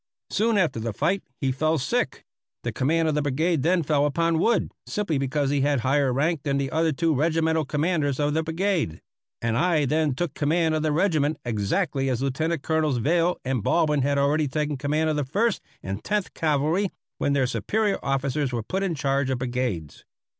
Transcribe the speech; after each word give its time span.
Soon 0.31 0.57
after 0.57 0.79
the 0.79 0.93
fight 0.93 1.21
he 1.37 1.51
fell 1.51 1.77
sick. 1.77 2.25
The 2.63 2.71
command 2.71 3.07
of 3.07 3.13
the 3.13 3.21
brigade 3.21 3.61
then 3.61 3.83
fell 3.83 4.07
upon 4.07 4.39
Wood, 4.39 4.71
simply 4.87 5.19
because 5.19 5.51
he 5.51 5.61
had 5.61 5.81
higher 5.81 6.11
rank 6.11 6.41
than 6.41 6.57
the 6.57 6.71
other 6.71 6.91
two 6.91 7.13
regimental 7.13 7.65
commanders 7.65 8.19
of 8.19 8.33
the 8.33 8.41
brigade; 8.41 8.99
and 9.43 9.55
I 9.55 9.85
then 9.85 10.15
took 10.15 10.33
command 10.33 10.73
of 10.73 10.81
the 10.81 10.91
regiment 10.91 11.37
exactly 11.45 12.09
as 12.09 12.19
Lieutenant 12.19 12.63
Colonels 12.63 12.97
Veile 12.97 13.35
and 13.45 13.61
Baldwin 13.61 14.01
had 14.01 14.17
already 14.17 14.47
taken 14.47 14.75
command 14.75 15.07
of 15.07 15.17
the 15.17 15.23
First 15.23 15.61
and 15.83 16.03
Tenth 16.03 16.33
Cavalry 16.33 16.89
when 17.19 17.33
their 17.33 17.45
superior 17.45 17.99
officers 18.01 18.51
were 18.51 18.63
put 18.63 18.81
in 18.81 18.95
charge 18.95 19.29
of 19.29 19.37
brigades. 19.37 20.03